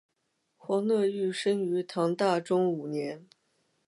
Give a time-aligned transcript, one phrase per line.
[0.57, 3.23] 黄讷裕生于唐大中五年。